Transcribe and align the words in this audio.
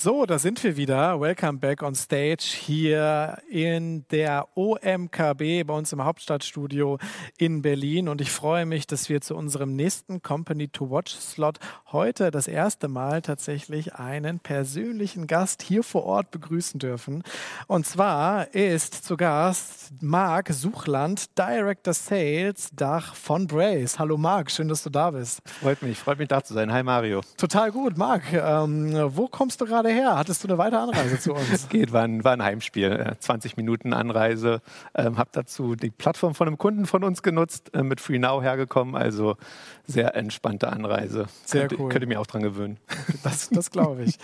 So, 0.00 0.26
da 0.26 0.38
sind 0.38 0.62
wir 0.62 0.76
wieder. 0.76 1.20
Welcome 1.20 1.58
back 1.58 1.82
on 1.82 1.96
stage 1.96 2.44
hier 2.44 3.36
in 3.50 4.06
der 4.12 4.46
OMKB 4.54 5.66
bei 5.66 5.74
uns 5.74 5.92
im 5.92 6.04
Hauptstadtstudio 6.04 6.98
in 7.36 7.62
Berlin. 7.62 8.08
Und 8.08 8.20
ich 8.20 8.30
freue 8.30 8.64
mich, 8.64 8.86
dass 8.86 9.08
wir 9.08 9.20
zu 9.20 9.34
unserem 9.34 9.74
nächsten 9.74 10.22
Company 10.22 10.68
to 10.68 10.88
Watch 10.88 11.16
Slot 11.16 11.58
heute 11.90 12.30
das 12.30 12.46
erste 12.46 12.86
Mal 12.86 13.22
tatsächlich 13.22 13.96
einen 13.96 14.38
persönlichen 14.38 15.26
Gast 15.26 15.62
hier 15.62 15.82
vor 15.82 16.04
Ort 16.04 16.30
begrüßen 16.30 16.78
dürfen. 16.78 17.24
Und 17.66 17.84
zwar 17.84 18.54
ist 18.54 19.04
zu 19.04 19.16
Gast 19.16 19.90
Marc 20.00 20.50
Suchland, 20.52 21.36
Director 21.36 21.92
Sales 21.92 22.70
Dach 22.72 23.16
von 23.16 23.48
Brace. 23.48 23.98
Hallo 23.98 24.16
Marc, 24.16 24.52
schön, 24.52 24.68
dass 24.68 24.84
du 24.84 24.90
da 24.90 25.10
bist. 25.10 25.40
Freut 25.60 25.82
mich, 25.82 25.98
freut 25.98 26.20
mich 26.20 26.28
da 26.28 26.44
zu 26.44 26.54
sein. 26.54 26.72
Hi 26.72 26.84
Mario. 26.84 27.22
Total 27.36 27.72
gut, 27.72 27.98
Marc. 27.98 28.32
Ähm, 28.32 28.94
wo 29.16 29.26
kommst 29.26 29.60
du 29.60 29.64
gerade 29.64 29.87
gerade 29.88 30.00
her? 30.00 30.16
Hattest 30.16 30.44
du 30.44 30.48
eine 30.48 30.58
weitere 30.58 30.80
Anreise 30.80 31.18
zu 31.18 31.34
uns? 31.34 31.68
Geht, 31.68 31.92
war 31.92 32.02
ein, 32.02 32.24
war 32.24 32.32
ein 32.32 32.42
Heimspiel. 32.42 33.16
20 33.18 33.56
Minuten 33.56 33.92
Anreise. 33.92 34.60
Ähm, 34.94 35.18
habe 35.18 35.30
dazu 35.32 35.74
die 35.74 35.90
Plattform 35.90 36.34
von 36.34 36.48
einem 36.48 36.58
Kunden 36.58 36.86
von 36.86 37.04
uns 37.04 37.22
genutzt, 37.22 37.74
äh, 37.74 37.82
mit 37.82 38.00
FreeNow 38.00 38.42
hergekommen. 38.42 38.94
Also 38.94 39.36
sehr 39.86 40.14
entspannte 40.14 40.68
Anreise. 40.68 41.26
Sehr 41.44 41.62
könnte, 41.62 41.82
cool. 41.82 41.88
Könnte 41.90 42.06
mir 42.06 42.20
auch 42.20 42.26
dran 42.26 42.42
gewöhnen. 42.42 42.78
Das, 43.24 43.48
das 43.50 43.70
glaube 43.70 44.04
ich. 44.04 44.16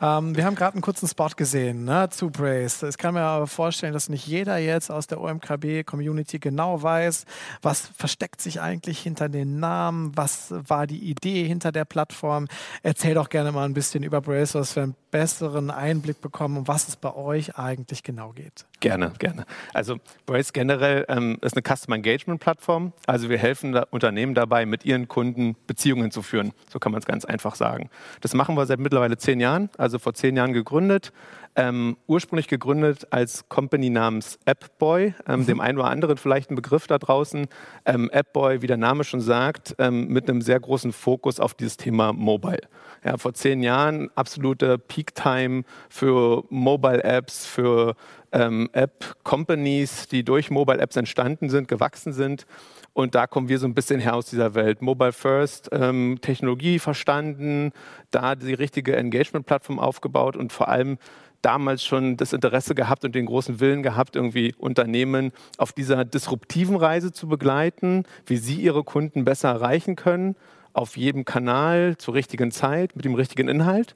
ähm, 0.00 0.36
wir 0.36 0.44
haben 0.44 0.54
gerade 0.54 0.74
einen 0.74 0.82
kurzen 0.82 1.08
Spot 1.08 1.28
gesehen 1.36 1.84
ne, 1.84 2.08
zu 2.10 2.30
Brace. 2.30 2.84
Ich 2.84 2.96
kann 2.96 3.14
mir 3.14 3.22
aber 3.22 3.46
vorstellen, 3.46 3.92
dass 3.92 4.08
nicht 4.08 4.26
jeder 4.26 4.58
jetzt 4.58 4.90
aus 4.90 5.06
der 5.06 5.20
OMKB-Community 5.20 6.38
genau 6.38 6.82
weiß, 6.82 7.24
was 7.62 7.88
versteckt 7.96 8.40
sich 8.40 8.60
eigentlich 8.60 9.00
hinter 9.00 9.28
den 9.28 9.58
Namen, 9.58 10.16
was 10.16 10.54
war 10.56 10.86
die 10.86 11.10
Idee 11.10 11.44
hinter 11.46 11.72
der 11.72 11.84
Plattform. 11.84 12.46
Erzähl 12.82 13.14
doch 13.14 13.28
gerne 13.28 13.50
mal 13.50 13.64
ein 13.64 13.74
bisschen 13.74 14.02
über 14.04 14.20
Brace, 14.20 14.54
was 14.54 14.76
wir 14.76 14.84
einen 14.84 14.94
besseren 15.10 15.70
Einblick 15.70 16.20
bekommen, 16.20 16.58
um 16.58 16.68
was 16.68 16.88
es 16.88 16.96
bei 16.96 17.14
euch 17.14 17.56
eigentlich 17.56 18.02
genau 18.02 18.32
geht. 18.32 18.66
Gerne, 18.80 19.12
gerne. 19.18 19.44
Also 19.74 19.96
Brace 20.24 20.52
generell 20.52 21.04
ähm, 21.08 21.38
ist 21.40 21.56
eine 21.56 21.62
Customer 21.62 21.96
Engagement 21.96 22.40
Plattform. 22.40 22.92
Also 23.06 23.28
wir 23.28 23.38
helfen 23.38 23.72
da 23.72 23.86
Unternehmen 23.90 24.34
dabei, 24.34 24.66
mit 24.66 24.84
ihren 24.84 25.08
Kunden 25.08 25.56
Beziehungen 25.66 26.12
zu 26.12 26.22
führen. 26.22 26.52
So 26.70 26.78
kann 26.78 26.92
man 26.92 27.00
es 27.00 27.06
ganz 27.06 27.24
einfach 27.24 27.56
sagen. 27.56 27.90
Das 28.20 28.34
machen 28.34 28.56
wir 28.56 28.66
seit 28.66 28.78
mittlerweile 28.78 29.16
zehn 29.16 29.40
Jahren, 29.40 29.68
also 29.78 29.98
vor 29.98 30.14
zehn 30.14 30.36
Jahren 30.36 30.52
gegründet. 30.52 31.12
Ähm, 31.56 31.96
ursprünglich 32.06 32.46
gegründet 32.46 33.08
als 33.10 33.48
Company 33.48 33.90
namens 33.90 34.38
AppBoy, 34.44 35.14
ähm, 35.26 35.40
mhm. 35.40 35.46
dem 35.46 35.60
einen 35.60 35.78
oder 35.78 35.88
anderen 35.88 36.16
vielleicht 36.16 36.52
ein 36.52 36.54
Begriff 36.54 36.86
da 36.86 36.98
draußen. 36.98 37.48
Ähm, 37.84 38.10
AppBoy, 38.12 38.62
wie 38.62 38.68
der 38.68 38.76
Name 38.76 39.02
schon 39.02 39.20
sagt, 39.20 39.74
ähm, 39.78 40.06
mit 40.06 40.30
einem 40.30 40.40
sehr 40.40 40.60
großen 40.60 40.92
Fokus 40.92 41.40
auf 41.40 41.54
dieses 41.54 41.76
Thema 41.76 42.12
Mobile. 42.12 42.60
Ja, 43.04 43.16
vor 43.16 43.34
zehn 43.34 43.62
Jahren 43.64 44.08
absolute 44.14 44.78
Peak-Time 44.78 45.64
für 45.88 46.44
Mobile-Apps, 46.48 47.46
für 47.46 47.96
ähm, 48.32 48.68
App-Companies, 48.72 50.08
die 50.08 50.24
durch 50.24 50.50
Mobile-Apps 50.50 50.96
entstanden 50.96 51.50
sind, 51.50 51.68
gewachsen 51.68 52.12
sind. 52.12 52.46
Und 52.92 53.14
da 53.14 53.26
kommen 53.26 53.48
wir 53.48 53.58
so 53.58 53.66
ein 53.66 53.74
bisschen 53.74 54.00
her 54.00 54.14
aus 54.14 54.26
dieser 54.26 54.54
Welt. 54.54 54.82
Mobile 54.82 55.12
First, 55.12 55.68
ähm, 55.72 56.18
Technologie 56.20 56.78
verstanden, 56.78 57.72
da 58.10 58.34
die 58.34 58.54
richtige 58.54 58.96
Engagement-Plattform 58.96 59.78
aufgebaut 59.78 60.36
und 60.36 60.52
vor 60.52 60.68
allem 60.68 60.98
damals 61.42 61.84
schon 61.84 62.16
das 62.16 62.32
Interesse 62.32 62.74
gehabt 62.74 63.04
und 63.04 63.14
den 63.14 63.26
großen 63.26 63.60
Willen 63.60 63.82
gehabt, 63.82 64.16
irgendwie 64.16 64.54
Unternehmen 64.58 65.32
auf 65.56 65.72
dieser 65.72 66.04
disruptiven 66.04 66.76
Reise 66.76 67.12
zu 67.12 67.28
begleiten, 67.28 68.04
wie 68.26 68.36
sie 68.36 68.56
ihre 68.56 68.82
Kunden 68.82 69.24
besser 69.24 69.50
erreichen 69.50 69.96
können, 69.96 70.36
auf 70.72 70.96
jedem 70.96 71.24
Kanal 71.24 71.96
zur 71.98 72.14
richtigen 72.14 72.50
Zeit, 72.50 72.96
mit 72.96 73.04
dem 73.04 73.14
richtigen 73.14 73.48
Inhalt. 73.48 73.94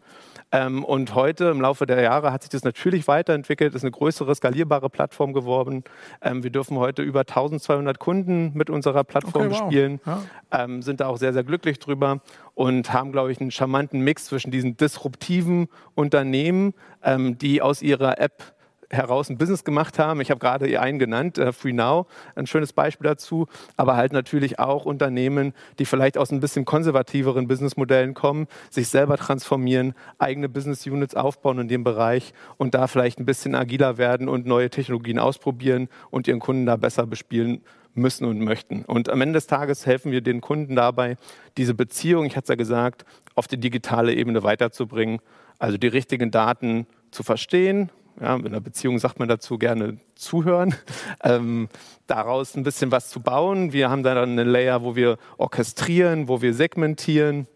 Ähm, 0.53 0.85
und 0.85 1.15
heute 1.15 1.47
im 1.47 1.63
Laufe 1.63 1.87
der 1.87 2.03
Jahre 2.03 2.31
hat 2.31 2.43
sich 2.43 2.51
das 2.51 2.63
natürlich 2.63 3.09
weiterentwickelt, 3.09 3.75
ist 3.75 3.83
eine 3.83 3.91
größere, 3.91 4.35
skalierbare 4.35 4.91
Plattform 4.91 5.33
geworden. 5.33 5.83
Ähm, 6.21 6.43
wir 6.43 6.51
dürfen 6.51 6.77
heute 6.77 7.03
über 7.03 7.21
1200 7.21 7.99
Kunden 7.99 8.53
mit 8.55 8.69
unserer 8.69 9.03
Plattform 9.03 9.47
okay, 9.47 9.55
wow. 9.59 9.67
spielen, 9.67 10.01
ja. 10.05 10.23
ähm, 10.53 10.83
sind 10.83 11.01
da 11.01 11.07
auch 11.07 11.17
sehr, 11.17 11.33
sehr 11.33 11.43
glücklich 11.43 11.79
drüber 11.79 12.21
und 12.55 12.93
haben, 12.93 13.13
glaube 13.13 13.33
ich, 13.33 13.41
einen 13.41 13.51
charmanten 13.51 14.03
Mix 14.03 14.27
zwischen 14.27 14.51
diesen 14.51 14.77
disruptiven 14.77 15.69
Unternehmen, 15.95 16.75
ähm, 17.03 17.39
die 17.39 17.63
aus 17.63 17.81
ihrer 17.81 18.21
App 18.21 18.55
heraus 18.93 19.31
ein 19.31 19.39
Business 19.39 19.65
gemacht 19.65 19.99
haben. 19.99 20.21
Ich 20.21 20.31
habe 20.31 20.39
gerade 20.39 20.79
einen 20.81 20.99
genannt, 20.99 21.39
äh, 21.39 21.53
FreeNow, 21.53 22.07
ein 22.35 22.47
schönes 22.47 22.73
Beispiel 22.73 23.09
dazu, 23.09 23.47
aber 23.77 23.97
halt 23.97 24.13
natürlich 24.13 24.59
auch 24.59 24.85
Unternehmen, 24.85 25.55
die 25.79 25.87
vielleicht 25.87 26.19
aus 26.19 26.31
ein 26.31 26.41
bisschen 26.41 26.65
konservativeren 26.65 27.49
Businessmodellen 27.49 28.15
kommen, 28.15 28.47
sich 28.71 28.89
selber 28.89 29.17
transformieren, 29.17 29.95
eigene 30.19 30.49
Business 30.49 30.87
Units 30.87 31.15
aufbauen 31.15 31.59
in 31.59 31.69
dem 31.69 31.85
Bereich 31.85 32.35
und 32.59 32.75
da 32.75 32.87
vielleicht 32.87 33.19
ein 33.19 33.27
bisschen 33.27 33.55
agiler 33.55 33.99
werden 33.99 34.29
und 34.29 34.47
neue 34.47 34.71
Technologien 34.71 35.19
ausprobieren 35.19 35.89
und 36.11 36.29
ihren 36.29 36.41
Kunden 36.41 36.67
da 36.67 36.77
besser 36.77 37.07
bespielen 37.07 37.63
müssen 37.95 38.25
und 38.25 38.41
möchten. 38.41 38.85
Und 38.85 39.09
am 39.09 39.21
Ende 39.21 39.35
des 39.35 39.47
Tages 39.47 39.87
helfen 39.87 40.13
wir 40.13 40.21
den 40.21 40.41
Kunden 40.41 40.77
dabei, 40.77 41.17
diese 41.57 41.75
Beziehung, 41.75 42.25
ich 42.25 42.37
hatte 42.37 42.45
es 42.45 42.49
ja 42.49 42.55
gesagt, 42.55 43.05
auf 43.35 43.49
die 43.49 43.59
digitale 43.59 44.15
Ebene 44.15 44.43
weiterzubringen, 44.43 45.21
also 45.59 45.77
die 45.77 45.89
richtigen 45.89 46.31
Daten 46.31 46.87
zu 47.11 47.23
verstehen, 47.23 47.91
ja, 48.21 48.37
in 48.37 48.47
einer 48.47 48.61
Beziehung 48.61 48.99
sagt 48.99 49.19
man 49.19 49.29
dazu 49.29 49.59
gerne 49.59 49.99
zuhören, 50.15 50.75
ähm, 51.25 51.69
daraus 52.07 52.57
ein 52.57 52.63
bisschen 52.63 52.91
was 52.91 53.11
zu 53.11 53.21
bauen. 53.21 53.73
Wir 53.73 53.91
haben 53.91 54.03
dann 54.03 54.19
eine 54.19 54.45
Layer, 54.45 54.83
wo 54.83 54.97
wir 54.97 55.19
orchestrieren, 55.39 56.29
wo 56.29 56.43
wir 56.43 56.55
segmentieren. 56.55 57.47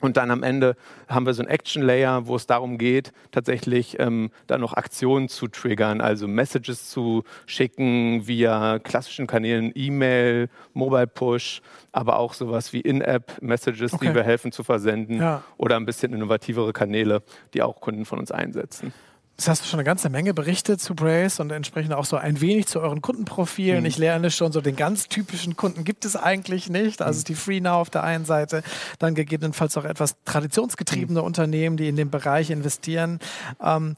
Und 0.00 0.18
dann 0.18 0.30
am 0.30 0.42
Ende 0.42 0.76
haben 1.08 1.24
wir 1.24 1.32
so 1.32 1.42
ein 1.42 1.48
Action-Layer, 1.48 2.26
wo 2.26 2.36
es 2.36 2.46
darum 2.46 2.76
geht, 2.76 3.12
tatsächlich 3.30 3.98
ähm, 3.98 4.30
dann 4.46 4.60
noch 4.60 4.74
Aktionen 4.74 5.30
zu 5.30 5.48
triggern, 5.48 6.02
also 6.02 6.28
Messages 6.28 6.90
zu 6.90 7.24
schicken 7.46 8.26
via 8.26 8.78
klassischen 8.78 9.26
Kanälen, 9.26 9.72
E-Mail, 9.74 10.50
Mobile 10.74 11.06
Push, 11.06 11.62
aber 11.92 12.18
auch 12.18 12.34
sowas 12.34 12.74
wie 12.74 12.82
In-App-Messages, 12.82 13.94
okay. 13.94 14.08
die 14.08 14.14
wir 14.14 14.22
helfen 14.22 14.52
zu 14.52 14.62
versenden 14.64 15.18
ja. 15.18 15.42
oder 15.56 15.76
ein 15.76 15.86
bisschen 15.86 16.12
innovativere 16.12 16.74
Kanäle, 16.74 17.22
die 17.54 17.62
auch 17.62 17.80
Kunden 17.80 18.04
von 18.04 18.18
uns 18.18 18.30
einsetzen. 18.30 18.92
Das 19.36 19.48
hast 19.48 19.62
du 19.62 19.66
schon 19.68 19.78
eine 19.78 19.84
ganze 19.84 20.08
Menge 20.08 20.32
berichtet 20.32 20.80
zu 20.80 20.94
Brace 20.94 21.40
und 21.40 21.50
entsprechend 21.50 21.92
auch 21.92 22.06
so 22.06 22.16
ein 22.16 22.40
wenig 22.40 22.66
zu 22.68 22.80
euren 22.80 23.02
Kundenprofilen. 23.02 23.80
Mhm. 23.80 23.86
Ich 23.86 23.98
lerne 23.98 24.30
schon 24.30 24.50
so 24.50 24.62
den 24.62 24.76
ganz 24.76 25.08
typischen 25.08 25.56
Kunden 25.56 25.84
gibt 25.84 26.06
es 26.06 26.16
eigentlich 26.16 26.70
nicht. 26.70 27.02
Also 27.02 27.20
mhm. 27.20 27.24
die 27.24 27.34
FreeNow 27.34 27.74
auf 27.74 27.90
der 27.90 28.02
einen 28.02 28.24
Seite, 28.24 28.62
dann 28.98 29.14
gegebenenfalls 29.14 29.76
auch 29.76 29.84
etwas 29.84 30.16
traditionsgetriebene 30.24 31.20
mhm. 31.20 31.26
Unternehmen, 31.26 31.76
die 31.76 31.88
in 31.88 31.96
den 31.96 32.10
Bereich 32.10 32.50
investieren. 32.50 33.18
Ähm, 33.62 33.94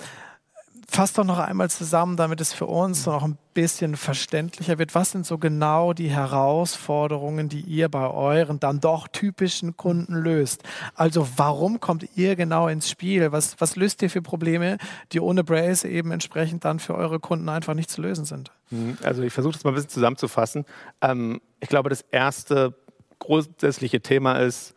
fass 0.90 1.12
doch 1.12 1.24
noch 1.24 1.38
einmal 1.38 1.70
zusammen, 1.70 2.16
damit 2.16 2.40
es 2.40 2.52
für 2.52 2.66
uns 2.66 3.04
noch 3.04 3.22
ein 3.22 3.36
bisschen 3.52 3.94
verständlicher 3.96 4.78
wird. 4.78 4.94
Was 4.94 5.10
sind 5.12 5.26
so 5.26 5.36
genau 5.36 5.92
die 5.92 6.08
Herausforderungen, 6.08 7.48
die 7.48 7.60
ihr 7.60 7.88
bei 7.88 8.08
euren 8.08 8.58
dann 8.58 8.80
doch 8.80 9.06
typischen 9.06 9.76
Kunden 9.76 10.14
löst? 10.14 10.62
Also 10.94 11.28
warum 11.36 11.78
kommt 11.80 12.08
ihr 12.16 12.36
genau 12.36 12.68
ins 12.68 12.88
Spiel? 12.88 13.30
Was, 13.32 13.60
was 13.60 13.76
löst 13.76 14.00
ihr 14.02 14.10
für 14.10 14.22
Probleme, 14.22 14.78
die 15.12 15.20
ohne 15.20 15.44
Brace 15.44 15.84
eben 15.84 16.10
entsprechend 16.10 16.64
dann 16.64 16.78
für 16.78 16.94
eure 16.94 17.20
Kunden 17.20 17.48
einfach 17.50 17.74
nicht 17.74 17.90
zu 17.90 18.00
lösen 18.00 18.24
sind? 18.24 18.50
Mhm. 18.70 18.96
Also 19.02 19.22
ich 19.22 19.32
versuche 19.32 19.52
das 19.52 19.64
mal 19.64 19.72
ein 19.72 19.74
bisschen 19.74 19.90
zusammenzufassen. 19.90 20.64
Ähm, 21.02 21.40
ich 21.60 21.68
glaube, 21.68 21.90
das 21.90 22.02
erste 22.10 22.74
grundsätzliche 23.18 24.00
Thema 24.00 24.38
ist, 24.38 24.74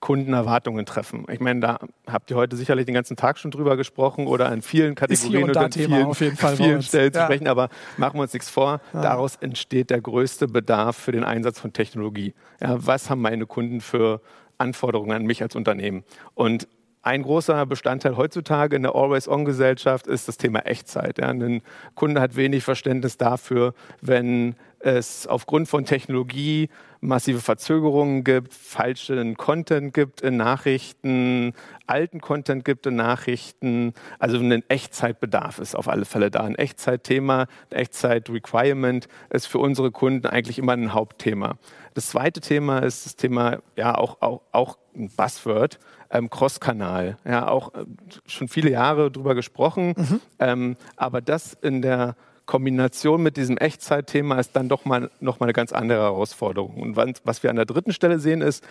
Kundenerwartungen 0.00 0.86
treffen. 0.86 1.26
Ich 1.30 1.40
meine, 1.40 1.60
da 1.60 1.78
habt 2.06 2.30
ihr 2.30 2.36
heute 2.36 2.56
sicherlich 2.56 2.86
den 2.86 2.94
ganzen 2.94 3.16
Tag 3.16 3.38
schon 3.38 3.50
drüber 3.50 3.76
gesprochen 3.76 4.26
oder 4.26 4.48
an 4.48 4.62
vielen 4.62 4.94
Kategorien 4.94 5.44
und, 5.44 5.50
und 5.50 5.56
an 5.56 5.72
vielen, 5.72 6.04
auf 6.04 6.20
jeden 6.20 6.36
Fall 6.36 6.56
vielen 6.56 6.82
Stellen 6.82 7.12
ja. 7.12 7.20
zu 7.20 7.24
sprechen, 7.24 7.48
aber 7.48 7.68
machen 7.96 8.18
wir 8.18 8.22
uns 8.22 8.32
nichts 8.32 8.48
vor. 8.48 8.80
Ja. 8.92 9.02
Daraus 9.02 9.36
entsteht 9.36 9.90
der 9.90 10.00
größte 10.00 10.46
Bedarf 10.46 10.96
für 10.96 11.12
den 11.12 11.24
Einsatz 11.24 11.58
von 11.58 11.72
Technologie. 11.72 12.34
Ja, 12.60 12.76
was 12.78 13.10
haben 13.10 13.20
meine 13.20 13.46
Kunden 13.46 13.80
für 13.80 14.20
Anforderungen 14.56 15.12
an 15.12 15.24
mich 15.24 15.42
als 15.42 15.56
Unternehmen? 15.56 16.04
Und 16.34 16.68
ein 17.02 17.22
großer 17.22 17.64
Bestandteil 17.66 18.16
heutzutage 18.16 18.76
in 18.76 18.82
der 18.82 18.94
Always-On-Gesellschaft 18.94 20.06
ist 20.06 20.28
das 20.28 20.36
Thema 20.36 20.60
Echtzeit. 20.60 21.18
Ja. 21.18 21.28
Ein 21.28 21.62
Kunde 21.94 22.20
hat 22.20 22.36
wenig 22.36 22.64
Verständnis 22.64 23.16
dafür, 23.16 23.72
wenn 24.00 24.56
es 24.80 25.26
aufgrund 25.26 25.68
von 25.68 25.84
Technologie 25.84 26.68
massive 27.00 27.40
Verzögerungen 27.40 28.24
gibt, 28.24 28.52
falschen 28.52 29.36
Content 29.36 29.94
gibt 29.94 30.20
in 30.20 30.36
Nachrichten, 30.36 31.52
alten 31.86 32.20
Content 32.20 32.64
gibt 32.64 32.86
in 32.86 32.96
Nachrichten. 32.96 33.94
Also 34.18 34.38
ein 34.38 34.68
Echtzeitbedarf 34.68 35.58
ist 35.58 35.76
auf 35.76 35.88
alle 35.88 36.04
Fälle 36.04 36.30
da. 36.30 36.40
Ein 36.40 36.56
Echtzeitthema, 36.56 37.46
ein 37.70 37.76
Echtzeit-Requirement 37.76 39.08
ist 39.30 39.46
für 39.46 39.58
unsere 39.58 39.90
Kunden 39.90 40.26
eigentlich 40.26 40.58
immer 40.58 40.72
ein 40.72 40.92
Hauptthema. 40.92 41.56
Das 41.94 42.08
zweite 42.08 42.40
Thema 42.40 42.80
ist 42.80 43.06
das 43.06 43.16
Thema, 43.16 43.58
ja, 43.76 43.96
auch, 43.96 44.20
auch, 44.20 44.42
auch 44.52 44.78
ein 44.94 45.10
Buzzword, 45.16 45.78
ähm, 46.10 46.30
Cross-Kanal. 46.30 47.18
Ja, 47.24 47.48
auch 47.48 47.74
äh, 47.74 47.84
schon 48.26 48.48
viele 48.48 48.70
Jahre 48.70 49.10
drüber 49.10 49.34
gesprochen. 49.34 49.94
Mhm. 49.96 50.20
Ähm, 50.38 50.76
aber 50.96 51.20
das 51.20 51.54
in 51.54 51.82
der 51.82 52.16
Kombination 52.48 53.22
mit 53.22 53.36
diesem 53.36 53.58
Echtzeitthema 53.58 54.40
ist 54.40 54.56
dann 54.56 54.68
doch 54.68 54.86
mal 54.86 55.10
noch 55.20 55.38
mal 55.38 55.44
eine 55.44 55.52
ganz 55.52 55.72
andere 55.72 56.00
Herausforderung. 56.00 56.80
Und 56.80 56.96
was 56.96 57.42
wir 57.42 57.50
an 57.50 57.56
der 57.56 57.66
dritten 57.66 57.92
Stelle 57.92 58.18
sehen 58.18 58.40
ist, 58.40 58.64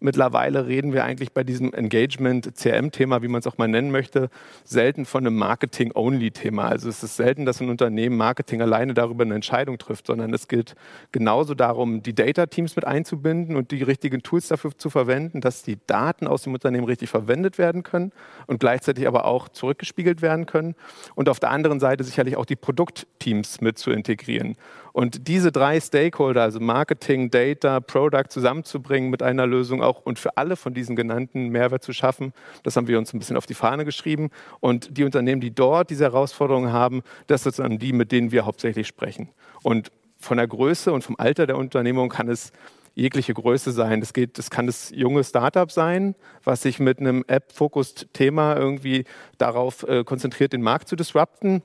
Mittlerweile 0.00 0.66
reden 0.66 0.92
wir 0.92 1.04
eigentlich 1.04 1.32
bei 1.32 1.42
diesem 1.42 1.72
Engagement, 1.72 2.54
CRM-Thema, 2.54 3.22
wie 3.22 3.28
man 3.28 3.40
es 3.40 3.46
auch 3.46 3.58
mal 3.58 3.66
nennen 3.66 3.90
möchte, 3.90 4.30
selten 4.64 5.04
von 5.04 5.26
einem 5.26 5.36
Marketing-Only-Thema. 5.36 6.68
Also 6.68 6.88
es 6.88 7.02
ist 7.02 7.16
selten, 7.16 7.44
dass 7.44 7.60
ein 7.60 7.68
Unternehmen 7.68 8.16
Marketing 8.16 8.62
alleine 8.62 8.94
darüber 8.94 9.24
eine 9.24 9.34
Entscheidung 9.34 9.76
trifft, 9.78 10.06
sondern 10.06 10.32
es 10.32 10.46
geht 10.46 10.76
genauso 11.10 11.54
darum, 11.54 12.02
die 12.02 12.14
Data-Teams 12.14 12.76
mit 12.76 12.86
einzubinden 12.86 13.56
und 13.56 13.72
die 13.72 13.82
richtigen 13.82 14.22
Tools 14.22 14.48
dafür 14.48 14.70
zu 14.76 14.88
verwenden, 14.88 15.40
dass 15.40 15.64
die 15.64 15.78
Daten 15.86 16.28
aus 16.28 16.42
dem 16.42 16.54
Unternehmen 16.54 16.84
richtig 16.84 17.10
verwendet 17.10 17.58
werden 17.58 17.82
können 17.82 18.12
und 18.46 18.60
gleichzeitig 18.60 19.08
aber 19.08 19.24
auch 19.24 19.48
zurückgespiegelt 19.48 20.22
werden 20.22 20.46
können. 20.46 20.76
Und 21.16 21.28
auf 21.28 21.40
der 21.40 21.50
anderen 21.50 21.80
Seite 21.80 22.04
sicherlich 22.04 22.36
auch 22.36 22.46
die 22.46 22.56
Produktteams 22.56 23.60
mit 23.60 23.78
zu 23.78 23.90
integrieren. 23.90 24.56
Und 24.92 25.28
diese 25.28 25.52
drei 25.52 25.78
Stakeholder, 25.80 26.42
also 26.42 26.58
Marketing, 26.60 27.30
Data, 27.30 27.78
Product 27.78 28.30
zusammenzubringen 28.30 29.10
mit 29.10 29.22
einer 29.22 29.46
Lösung 29.46 29.80
auch 29.88 30.00
und 30.02 30.18
für 30.18 30.36
alle 30.36 30.56
von 30.56 30.74
diesen 30.74 30.96
genannten 30.96 31.48
Mehrwert 31.48 31.82
zu 31.82 31.92
schaffen, 31.92 32.32
das 32.62 32.76
haben 32.76 32.88
wir 32.88 32.98
uns 32.98 33.12
ein 33.12 33.18
bisschen 33.18 33.36
auf 33.36 33.46
die 33.46 33.54
Fahne 33.54 33.84
geschrieben. 33.84 34.30
Und 34.60 34.96
die 34.96 35.04
Unternehmen, 35.04 35.40
die 35.40 35.54
dort 35.54 35.90
diese 35.90 36.04
Herausforderungen 36.04 36.72
haben, 36.72 37.02
das 37.26 37.42
sind 37.42 37.58
dann 37.58 37.78
die, 37.78 37.92
mit 37.92 38.12
denen 38.12 38.32
wir 38.32 38.46
hauptsächlich 38.46 38.86
sprechen. 38.86 39.30
Und 39.62 39.90
von 40.18 40.36
der 40.36 40.46
Größe 40.46 40.92
und 40.92 41.02
vom 41.02 41.16
Alter 41.18 41.46
der 41.46 41.56
Unternehmung 41.56 42.08
kann 42.08 42.28
es 42.28 42.52
jegliche 42.94 43.32
Größe 43.32 43.70
sein. 43.70 44.00
Das, 44.00 44.12
geht, 44.12 44.38
das 44.38 44.50
kann 44.50 44.66
das 44.66 44.90
junge 44.90 45.22
Startup 45.22 45.70
sein, 45.70 46.16
was 46.42 46.62
sich 46.62 46.80
mit 46.80 46.98
einem 46.98 47.24
App-Focused-Thema 47.28 48.56
irgendwie 48.56 49.04
darauf 49.38 49.84
äh, 49.84 50.02
konzentriert, 50.02 50.52
den 50.52 50.62
Markt 50.62 50.88
zu 50.88 50.96
disrupten. 50.96 51.62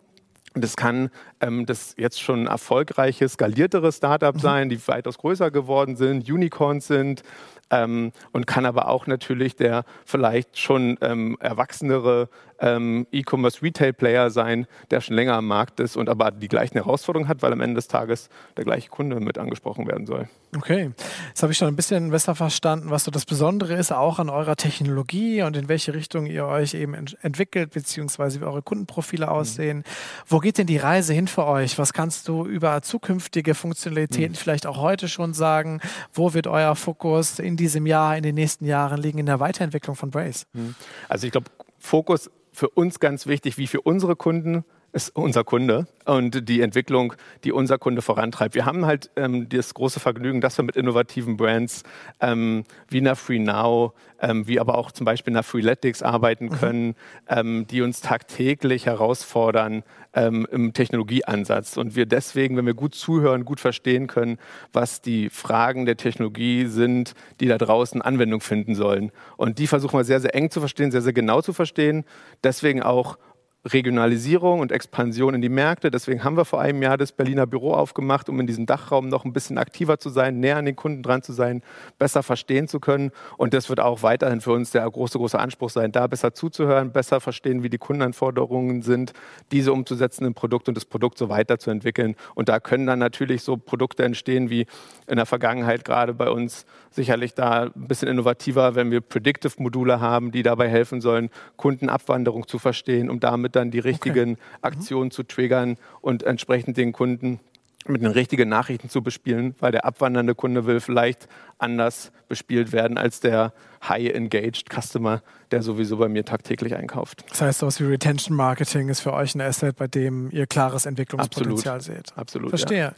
Das 0.55 0.75
kann 0.75 1.09
ähm, 1.41 1.65
das 1.65 1.95
jetzt 1.97 2.21
schon 2.21 2.45
erfolgreiche, 2.45 3.27
skaliertere 3.27 3.91
Startup 3.91 4.35
mhm. 4.35 4.39
sein, 4.39 4.69
die 4.69 4.87
weitaus 4.87 5.17
größer 5.17 5.49
geworden 5.49 5.95
sind, 5.95 6.29
Unicorns 6.29 6.87
sind 6.87 7.23
ähm, 7.69 8.11
und 8.31 8.47
kann 8.47 8.65
aber 8.65 8.87
auch 8.87 9.07
natürlich 9.07 9.55
der 9.55 9.85
vielleicht 10.05 10.59
schon 10.59 10.97
ähm, 11.01 11.37
erwachsenere 11.39 12.29
ähm, 12.59 13.05
E-Commerce-Retail-Player 13.11 14.29
sein, 14.29 14.67
der 14.89 15.01
schon 15.01 15.15
länger 15.15 15.33
am 15.33 15.47
Markt 15.47 15.79
ist 15.79 15.97
und 15.97 16.09
aber 16.09 16.31
die 16.31 16.47
gleichen 16.47 16.75
Herausforderungen 16.75 17.27
hat, 17.27 17.41
weil 17.41 17.51
am 17.51 17.61
Ende 17.61 17.75
des 17.75 17.87
Tages 17.87 18.29
der 18.57 18.63
gleiche 18.63 18.89
Kunde 18.89 19.19
mit 19.19 19.37
angesprochen 19.37 19.87
werden 19.87 20.05
soll. 20.05 20.29
Okay, 20.55 20.91
jetzt 21.29 21.41
habe 21.41 21.51
ich 21.51 21.57
schon 21.57 21.67
ein 21.67 21.75
bisschen 21.75 22.11
besser 22.11 22.35
verstanden, 22.35 22.89
was 22.91 23.03
so 23.03 23.11
das 23.11 23.25
Besondere 23.25 23.73
ist, 23.73 23.91
auch 23.91 24.19
an 24.19 24.29
eurer 24.29 24.55
Technologie 24.55 25.41
und 25.41 25.57
in 25.57 25.67
welche 25.67 25.93
Richtung 25.93 26.25
ihr 26.27 26.45
euch 26.45 26.75
eben 26.75 26.93
ent 26.93 27.17
entwickelt, 27.21 27.71
beziehungsweise 27.71 28.39
wie 28.39 28.45
eure 28.45 28.61
Kundenprofile 28.61 29.25
mhm. 29.25 29.31
aussehen. 29.31 29.77
Mhm. 29.79 29.83
Wo 30.27 30.39
geht 30.39 30.57
denn 30.57 30.67
die 30.67 30.77
Reise 30.77 31.13
hin 31.13 31.27
für 31.27 31.45
euch? 31.45 31.77
Was 31.79 31.91
kannst 31.91 32.27
du 32.27 32.45
über 32.45 32.81
zukünftige 32.81 33.55
Funktionalitäten 33.55 34.33
mhm. 34.33 34.37
vielleicht 34.37 34.67
auch 34.67 34.77
heute 34.77 35.09
schon 35.09 35.33
sagen? 35.33 35.81
Wo 36.13 36.33
wird 36.33 36.47
euer 36.47 36.75
Fokus 36.75 37.39
in 37.39 37.52
diesem 37.57 37.85
Jahr, 37.85 38.17
in 38.17 38.23
den 38.23 38.35
nächsten 38.35 38.65
Jahren 38.65 39.01
liegen 39.01 39.19
in 39.19 39.25
der 39.25 39.39
Weiterentwicklung 39.39 39.95
von 39.95 40.11
Brace? 40.11 40.45
Mhm. 40.53 40.75
Also 41.09 41.27
ich 41.27 41.31
glaube, 41.31 41.49
Fokus 41.77 42.29
für 42.51 42.69
uns 42.69 42.99
ganz 42.99 43.27
wichtig, 43.27 43.57
wie 43.57 43.67
für 43.67 43.81
unsere 43.81 44.15
Kunden, 44.15 44.63
ist 44.93 45.15
unser 45.15 45.43
Kunde 45.43 45.87
und 46.05 46.47
die 46.47 46.61
Entwicklung, 46.61 47.13
die 47.43 47.51
unser 47.51 47.79
Kunde 47.79 48.03
vorantreibt. 48.03 48.53
Wir 48.53 48.65
haben 48.65 48.85
halt 48.85 49.09
ähm, 49.15 49.49
das 49.49 49.73
große 49.73 49.99
Vergnügen, 49.99 50.39
dass 50.39 50.57
wir 50.57 50.63
mit 50.63 50.75
innovativen 50.75 51.35
Brands 51.35 51.83
ähm, 52.21 52.63
wie 52.89 52.99
einer 52.99 53.15
Free 53.15 53.39
Now, 53.39 53.93
ähm, 54.21 54.47
wie 54.47 54.59
aber 54.59 54.77
auch 54.77 54.91
zum 54.91 55.05
Beispiel 55.05 55.33
einer 55.33 55.41
Freeletics 55.41 56.03
arbeiten 56.03 56.45
mhm. 56.45 56.49
können, 56.51 56.95
mhm. 57.29 57.65
die 57.67 57.81
uns 57.81 58.01
tagtäglich 58.01 58.85
herausfordern 58.85 59.83
ähm, 60.13 60.47
im 60.51 60.73
Technologieansatz. 60.73 61.77
Und 61.77 61.95
wir 61.95 62.05
deswegen, 62.05 62.55
wenn 62.55 62.67
wir 62.67 62.75
gut 62.75 62.93
zuhören, 62.93 63.45
gut 63.45 63.59
verstehen 63.59 64.05
können, 64.05 64.37
was 64.73 65.01
die 65.01 65.29
Fragen 65.31 65.87
der 65.87 65.97
Technologie 65.97 66.67
sind, 66.67 67.15
die 67.39 67.47
da 67.47 67.57
draußen 67.57 68.01
Anwendung 68.03 68.41
finden 68.41 68.75
sollen. 68.75 69.11
Und 69.37 69.57
die 69.57 69.65
versuchen 69.65 69.97
wir 69.97 70.03
sehr, 70.03 70.19
sehr 70.19 70.35
eng 70.35 70.51
zu 70.51 70.59
verstehen, 70.59 70.91
sehr, 70.91 71.01
sehr 71.01 71.13
genau 71.13 71.41
zu 71.41 71.51
verstehen. 71.51 72.05
Deswegen 72.43 72.83
auch 72.83 73.17
Regionalisierung 73.65 74.59
und 74.59 74.73
Expansion 74.73 75.33
in 75.33 75.41
die 75.41 75.49
Märkte. 75.49 75.89
Deswegen 75.89 76.23
haben 76.25 76.35
wir 76.35 76.43
vor 76.43 76.59
einem 76.59 76.81
Jahr 76.81 76.97
das 76.97 77.13
Berliner 77.13 77.47
Büro 77.47 77.73
aufgemacht, 77.73 78.27
um 78.27 78.39
in 78.41 78.47
diesem 78.47 78.65
Dachraum 78.65 79.07
noch 79.07 79.23
ein 79.23 79.31
bisschen 79.31 79.57
aktiver 79.57 79.99
zu 79.99 80.09
sein, 80.09 80.41
näher 80.41 80.57
an 80.57 80.65
den 80.65 80.75
Kunden 80.75 81.01
dran 81.01 81.21
zu 81.21 81.31
sein, 81.31 81.63
besser 81.97 82.23
verstehen 82.23 82.67
zu 82.67 82.81
können. 82.81 83.11
Und 83.37 83.53
das 83.53 83.69
wird 83.69 83.79
auch 83.79 84.03
weiterhin 84.03 84.41
für 84.41 84.51
uns 84.51 84.71
der 84.71 84.89
große, 84.89 85.17
große 85.17 85.39
Anspruch 85.39 85.69
sein, 85.69 85.93
da 85.93 86.07
besser 86.07 86.33
zuzuhören, 86.33 86.91
besser 86.91 87.21
verstehen, 87.21 87.63
wie 87.63 87.69
die 87.69 87.77
Kundenanforderungen 87.77 88.81
sind, 88.81 89.13
diese 89.53 89.71
umzusetzen 89.71 90.25
im 90.25 90.33
Produkt 90.33 90.67
und 90.67 90.75
das 90.75 90.83
Produkt 90.83 91.17
so 91.17 91.29
weiterzuentwickeln. 91.29 92.15
Und 92.35 92.49
da 92.49 92.59
können 92.59 92.85
dann 92.85 92.99
natürlich 92.99 93.43
so 93.43 93.55
Produkte 93.55 94.03
entstehen, 94.03 94.49
wie 94.49 94.65
in 95.07 95.15
der 95.15 95.25
Vergangenheit 95.25 95.85
gerade 95.85 96.13
bei 96.13 96.29
uns 96.29 96.65
sicherlich 96.91 97.33
da 97.33 97.63
ein 97.63 97.87
bisschen 97.87 98.09
innovativer, 98.09 98.75
wenn 98.75 98.91
wir 98.91 98.99
Predictive-Module 98.99 100.01
haben, 100.01 100.31
die 100.31 100.43
dabei 100.43 100.67
helfen 100.67 100.99
sollen, 100.99 101.29
Kundenabwanderung 101.55 102.47
zu 102.47 102.59
verstehen, 102.59 103.09
um 103.09 103.21
damit 103.21 103.52
dann 103.55 103.71
die 103.71 103.79
richtigen 103.79 104.33
okay. 104.33 104.41
Aktionen 104.61 105.07
mhm. 105.07 105.11
zu 105.11 105.23
triggern 105.23 105.77
und 106.01 106.23
entsprechend 106.23 106.77
den 106.77 106.91
Kunden 106.91 107.39
mit 107.85 108.01
den 108.01 108.11
richtigen 108.11 108.47
Nachrichten 108.47 108.89
zu 108.89 109.01
bespielen, 109.01 109.55
weil 109.59 109.71
der 109.71 109.85
abwandernde 109.85 110.35
Kunde 110.35 110.65
will 110.65 110.79
vielleicht 110.79 111.27
anders 111.57 112.11
bespielt 112.29 112.71
werden 112.71 112.97
als 112.97 113.19
der 113.19 113.53
high-engaged 113.89 114.69
Customer, 114.69 115.21
der 115.51 115.61
sowieso 115.61 115.97
bei 115.97 116.09
mir 116.09 116.25
tagtäglich 116.25 116.75
einkauft. 116.75 117.25
Das 117.29 117.41
heißt, 117.41 117.59
sowas 117.59 117.79
wie 117.79 117.85
Retention 117.85 118.35
Marketing 118.35 118.89
ist 118.89 119.01
für 119.01 119.13
euch 119.13 119.35
ein 119.35 119.41
Asset, 119.41 119.75
bei 119.75 119.87
dem 119.87 120.31
ihr 120.31 120.47
klares 120.47 120.85
Entwicklungspotenzial 120.85 121.77
Absolut. 121.77 121.97
seht. 122.07 122.17
Absolut. 122.17 122.49
Verstehe. 122.49 122.79
Ja. 122.79 122.93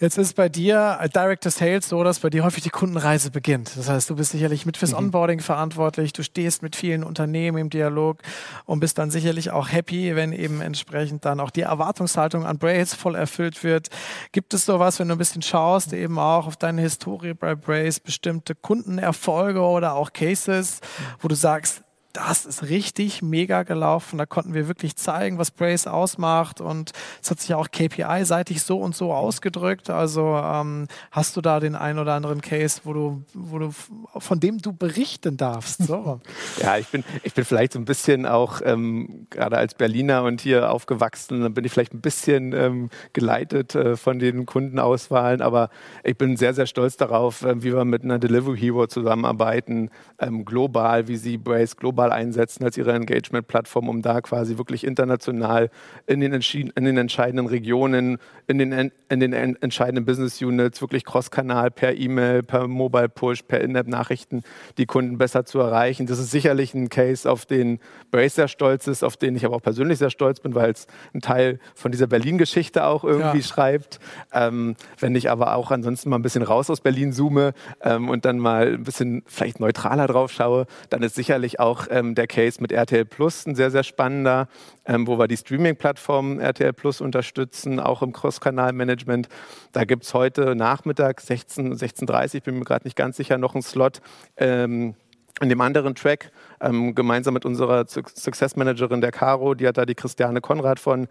Jetzt 0.00 0.16
ist 0.16 0.36
bei 0.36 0.48
dir 0.48 1.00
Director 1.12 1.50
Sales 1.50 1.88
so, 1.88 2.04
dass 2.04 2.20
bei 2.20 2.30
dir 2.30 2.44
häufig 2.44 2.62
die 2.62 2.70
Kundenreise 2.70 3.32
beginnt. 3.32 3.76
Das 3.76 3.88
heißt, 3.88 4.08
du 4.08 4.14
bist 4.14 4.30
sicherlich 4.30 4.64
mit 4.64 4.76
fürs 4.76 4.92
mhm. 4.92 4.98
Onboarding 4.98 5.40
verantwortlich, 5.40 6.12
du 6.12 6.22
stehst 6.22 6.62
mit 6.62 6.76
vielen 6.76 7.02
Unternehmen 7.02 7.58
im 7.58 7.70
Dialog 7.70 8.18
und 8.64 8.78
bist 8.78 8.98
dann 8.98 9.10
sicherlich 9.10 9.50
auch 9.50 9.72
happy, 9.72 10.14
wenn 10.14 10.32
eben 10.32 10.60
entsprechend 10.60 11.24
dann 11.24 11.40
auch 11.40 11.50
die 11.50 11.62
Erwartungshaltung 11.62 12.46
an 12.46 12.58
Brace 12.58 12.94
voll 12.94 13.16
erfüllt 13.16 13.64
wird. 13.64 13.88
Gibt 14.30 14.54
es 14.54 14.64
sowas, 14.64 15.00
wenn 15.00 15.08
du 15.08 15.16
ein 15.16 15.18
bisschen 15.18 15.42
schaust, 15.42 15.92
eben 15.92 16.18
auch 16.18 16.46
auf 16.46 16.56
deine 16.56 16.82
Historie 16.82 17.34
bei 17.34 17.56
Brace, 17.56 17.98
bestimmte 17.98 18.54
Kundenerfolge 18.54 19.60
oder 19.60 19.94
auch 19.94 20.12
Cases, 20.18 20.80
wo 21.20 21.28
du 21.28 21.34
sagst, 21.36 21.82
das 22.26 22.44
ist 22.46 22.64
richtig 22.64 23.22
mega 23.22 23.62
gelaufen. 23.62 24.18
Da 24.18 24.26
konnten 24.26 24.52
wir 24.52 24.66
wirklich 24.66 24.96
zeigen, 24.96 25.38
was 25.38 25.50
Brace 25.50 25.86
ausmacht. 25.86 26.60
Und 26.60 26.92
es 27.22 27.30
hat 27.30 27.40
sich 27.40 27.54
auch 27.54 27.70
KPI-seitig 27.70 28.62
so 28.62 28.80
und 28.80 28.96
so 28.96 29.12
ausgedrückt. 29.12 29.88
Also 29.88 30.36
ähm, 30.36 30.88
hast 31.12 31.36
du 31.36 31.40
da 31.40 31.60
den 31.60 31.76
einen 31.76 31.98
oder 31.98 32.14
anderen 32.14 32.40
Case, 32.40 32.80
wo 32.84 32.92
du, 32.92 33.22
wo 33.34 33.58
du, 33.58 33.70
von 34.16 34.40
dem 34.40 34.58
du 34.58 34.72
berichten 34.72 35.36
darfst? 35.36 35.84
So. 35.84 36.20
ja, 36.60 36.76
ich 36.76 36.88
bin, 36.88 37.04
ich 37.22 37.34
bin 37.34 37.44
vielleicht 37.44 37.74
so 37.74 37.78
ein 37.78 37.84
bisschen 37.84 38.26
auch, 38.26 38.60
ähm, 38.64 39.26
gerade 39.30 39.56
als 39.56 39.74
Berliner 39.74 40.24
und 40.24 40.40
hier 40.40 40.72
aufgewachsen, 40.72 41.54
bin 41.54 41.64
ich 41.64 41.72
vielleicht 41.72 41.94
ein 41.94 42.00
bisschen 42.00 42.52
ähm, 42.52 42.90
geleitet 43.12 43.74
äh, 43.74 43.96
von 43.96 44.18
den 44.18 44.44
Kundenauswahlen. 44.44 45.40
Aber 45.40 45.70
ich 46.02 46.18
bin 46.18 46.36
sehr, 46.36 46.52
sehr 46.52 46.66
stolz 46.66 46.96
darauf, 46.96 47.42
äh, 47.42 47.62
wie 47.62 47.72
wir 47.72 47.84
mit 47.84 48.02
einer 48.02 48.18
Delivery 48.18 48.58
Hero 48.58 48.86
zusammenarbeiten, 48.88 49.90
ähm, 50.18 50.44
global, 50.44 51.06
wie 51.06 51.16
sie 51.16 51.38
Brace 51.38 51.76
global 51.76 52.07
global 52.08 52.12
einsetzen 52.12 52.64
als 52.64 52.76
ihre 52.76 52.92
Engagement-Plattform, 52.92 53.88
um 53.88 54.02
da 54.02 54.20
quasi 54.20 54.58
wirklich 54.58 54.84
international 54.84 55.70
in 56.06 56.20
den, 56.20 56.32
in 56.32 56.84
den 56.84 56.96
entscheidenden 56.96 57.46
Regionen, 57.46 58.18
in 58.46 58.58
den, 58.58 58.92
in 59.08 59.20
den 59.20 59.32
entscheidenden 59.32 60.04
Business 60.04 60.40
Units, 60.40 60.80
wirklich 60.80 61.04
Cross-Kanal 61.04 61.70
per 61.70 61.96
E-Mail, 61.96 62.42
per 62.42 62.66
Mobile 62.66 63.08
Push, 63.08 63.42
per 63.42 63.60
In-App-Nachrichten 63.60 64.42
die 64.78 64.86
Kunden 64.86 65.18
besser 65.18 65.44
zu 65.44 65.58
erreichen. 65.60 66.06
Das 66.06 66.18
ist 66.18 66.30
sicherlich 66.30 66.74
ein 66.74 66.88
Case, 66.88 67.30
auf 67.30 67.46
den 67.46 67.78
Brace 68.10 68.36
sehr 68.36 68.48
stolz 68.48 68.86
ist, 68.86 69.04
auf 69.04 69.16
den 69.16 69.36
ich 69.36 69.44
aber 69.44 69.56
auch 69.56 69.62
persönlich 69.62 69.98
sehr 69.98 70.10
stolz 70.10 70.40
bin, 70.40 70.54
weil 70.54 70.70
es 70.70 70.86
ein 71.14 71.20
Teil 71.20 71.58
von 71.74 71.92
dieser 71.92 72.06
Berlin-Geschichte 72.06 72.84
auch 72.84 73.04
irgendwie 73.04 73.38
ja. 73.38 73.44
schreibt. 73.44 73.98
Ähm, 74.32 74.76
wenn 74.98 75.14
ich 75.14 75.30
aber 75.30 75.54
auch 75.54 75.70
ansonsten 75.70 76.10
mal 76.10 76.16
ein 76.16 76.22
bisschen 76.22 76.42
raus 76.42 76.70
aus 76.70 76.80
Berlin 76.80 77.12
zoome 77.12 77.52
ähm, 77.82 78.08
und 78.08 78.24
dann 78.24 78.38
mal 78.38 78.74
ein 78.74 78.84
bisschen 78.84 79.22
vielleicht 79.26 79.60
neutraler 79.60 80.06
drauf 80.06 80.32
schaue, 80.32 80.66
dann 80.90 81.02
ist 81.02 81.14
sicherlich 81.14 81.60
auch 81.60 81.86
ähm, 81.90 82.14
der 82.14 82.26
Case 82.26 82.60
mit 82.60 82.72
RTL 82.72 83.04
Plus, 83.04 83.46
ein 83.46 83.54
sehr, 83.54 83.70
sehr 83.70 83.82
spannender, 83.82 84.48
ähm, 84.86 85.06
wo 85.06 85.18
wir 85.18 85.28
die 85.28 85.36
Streaming-Plattform 85.36 86.40
RTL 86.40 86.72
Plus 86.72 87.00
unterstützen, 87.00 87.80
auch 87.80 88.02
im 88.02 88.12
Cross-Kanal-Management. 88.12 89.28
Da 89.72 89.84
gibt 89.84 90.04
es 90.04 90.14
heute 90.14 90.54
Nachmittag, 90.54 91.20
16, 91.20 91.74
16.30 91.74 92.42
bin 92.42 92.58
mir 92.58 92.64
gerade 92.64 92.86
nicht 92.86 92.96
ganz 92.96 93.16
sicher, 93.16 93.38
noch 93.38 93.54
einen 93.54 93.62
Slot. 93.62 94.00
Ähm, 94.36 94.94
in 95.40 95.48
dem 95.48 95.60
anderen 95.60 95.94
Track, 95.94 96.32
ähm, 96.60 96.94
gemeinsam 96.94 97.34
mit 97.34 97.44
unserer 97.44 97.86
Success 97.86 98.56
Managerin 98.56 99.00
der 99.00 99.12
Caro, 99.12 99.54
die 99.54 99.68
hat 99.68 99.78
da 99.78 99.86
die 99.86 99.94
Christiane 99.94 100.40
Konrad 100.40 100.80
von 100.80 101.06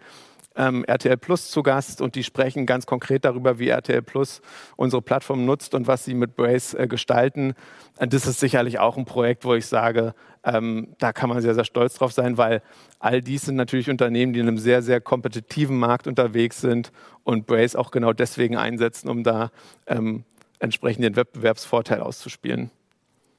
ähm, 0.56 0.84
RTL 0.84 1.16
Plus 1.16 1.50
zu 1.50 1.62
Gast 1.62 2.00
und 2.00 2.14
die 2.14 2.24
sprechen 2.24 2.66
ganz 2.66 2.86
konkret 2.86 3.24
darüber, 3.24 3.58
wie 3.58 3.68
RTL 3.68 4.02
Plus 4.02 4.40
unsere 4.76 5.02
Plattform 5.02 5.44
nutzt 5.44 5.74
und 5.74 5.86
was 5.86 6.04
sie 6.04 6.14
mit 6.14 6.36
Brace 6.36 6.74
äh, 6.74 6.86
gestalten. 6.88 7.54
Und 7.98 8.12
das 8.12 8.26
ist 8.26 8.40
sicherlich 8.40 8.78
auch 8.78 8.96
ein 8.96 9.04
Projekt, 9.04 9.44
wo 9.44 9.54
ich 9.54 9.66
sage, 9.66 10.14
ähm, 10.44 10.94
da 10.98 11.12
kann 11.12 11.28
man 11.28 11.40
sehr, 11.40 11.54
sehr 11.54 11.64
stolz 11.64 11.94
drauf 11.94 12.12
sein, 12.12 12.38
weil 12.38 12.62
all 12.98 13.22
dies 13.22 13.42
sind 13.42 13.56
natürlich 13.56 13.90
Unternehmen, 13.90 14.32
die 14.32 14.40
in 14.40 14.48
einem 14.48 14.58
sehr, 14.58 14.82
sehr 14.82 15.00
kompetitiven 15.00 15.78
Markt 15.78 16.06
unterwegs 16.06 16.60
sind 16.60 16.92
und 17.24 17.46
Brace 17.46 17.76
auch 17.76 17.90
genau 17.90 18.12
deswegen 18.12 18.56
einsetzen, 18.56 19.08
um 19.08 19.24
da 19.24 19.50
ähm, 19.86 20.24
entsprechend 20.58 21.04
den 21.04 21.16
Wettbewerbsvorteil 21.16 22.00
auszuspielen. 22.00 22.70